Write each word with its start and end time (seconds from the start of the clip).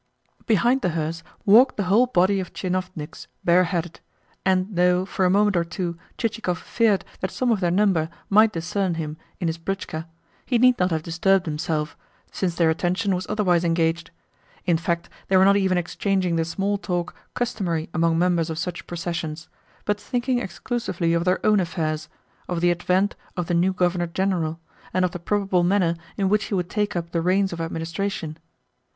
Behind 0.47 0.81
the 0.81 0.89
hearse 0.97 1.21
walked 1.45 1.77
the 1.77 1.83
whole 1.83 2.07
body 2.07 2.39
of 2.39 2.53
tchinovniks, 2.53 3.27
bare 3.45 3.65
headed; 3.65 3.99
and 4.43 4.75
though, 4.75 5.05
for 5.05 5.25
a 5.25 5.29
moment 5.29 5.55
or 5.55 5.63
two, 5.63 5.95
Chichikov 6.17 6.57
feared 6.57 7.05
that 7.19 7.29
some 7.29 7.51
of 7.51 7.59
their 7.59 7.69
number 7.69 8.09
might 8.27 8.51
discern 8.51 8.95
him 8.95 9.15
in 9.39 9.45
his 9.47 9.59
britchka, 9.59 10.07
he 10.43 10.57
need 10.57 10.79
not 10.79 10.89
have 10.89 11.03
disturbed 11.03 11.45
himself, 11.45 11.95
since 12.31 12.55
their 12.55 12.71
attention 12.71 13.13
was 13.13 13.27
otherwise 13.29 13.63
engaged. 13.63 14.09
In 14.65 14.75
fact, 14.75 15.07
they 15.27 15.37
were 15.37 15.45
not 15.45 15.55
even 15.55 15.77
exchanging 15.77 16.35
the 16.35 16.45
small 16.45 16.79
talk 16.79 17.13
customary 17.35 17.87
among 17.93 18.17
members 18.17 18.49
of 18.49 18.57
such 18.57 18.87
processions, 18.87 19.49
but 19.85 20.01
thinking 20.01 20.39
exclusively 20.39 21.13
of 21.13 21.25
their 21.25 21.45
own 21.45 21.59
affairs, 21.59 22.09
of 22.49 22.59
the 22.59 22.71
advent 22.71 23.15
of 23.37 23.45
the 23.45 23.53
new 23.53 23.71
Governor 23.71 24.07
General, 24.07 24.59
and 24.95 25.05
of 25.05 25.11
the 25.11 25.19
probable 25.19 25.61
manner 25.61 25.95
in 26.17 26.27
which 26.27 26.45
he 26.45 26.55
would 26.55 26.71
take 26.71 26.95
up 26.95 27.11
the 27.11 27.21
reins 27.21 27.53
of 27.53 27.61
administration. 27.61 28.39